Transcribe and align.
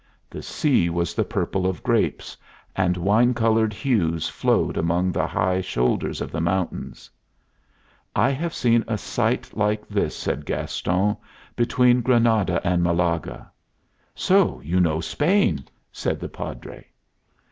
The 0.31 0.41
sea 0.41 0.89
was 0.89 1.13
the 1.13 1.23
purple 1.23 1.67
of 1.67 1.83
grapes, 1.83 2.35
and 2.75 2.97
wine 2.97 3.35
colored 3.35 3.71
hues 3.71 4.27
flowed 4.27 4.75
among 4.75 5.11
the 5.11 5.27
high 5.27 5.61
shoulders 5.61 6.21
of 6.21 6.31
the 6.31 6.41
mountains. 6.41 7.07
"I 8.15 8.31
have 8.31 8.51
seen 8.51 8.83
a 8.87 8.97
sight 8.97 9.55
like 9.55 9.87
this," 9.87 10.17
said 10.17 10.43
Gaston, 10.43 11.17
"between 11.55 12.01
Granada 12.01 12.67
and 12.67 12.81
Malaga." 12.81 13.51
"So 14.15 14.59
you 14.61 14.79
know 14.79 15.01
Spain!" 15.01 15.65
said 15.91 16.19
the 16.19 16.29
Padre. 16.29 16.87